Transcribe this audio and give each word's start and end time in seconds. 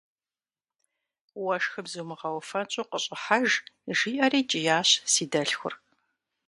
–Уэшхым 1.43 1.85
зумыгъэуфэнщӀу 1.91 2.87
къыщӀыхьэж,- 2.89 3.51
жиӏэри 3.97 4.41
кӏиящ 4.49 4.89
си 5.11 5.23
дэлъхур. 5.31 5.73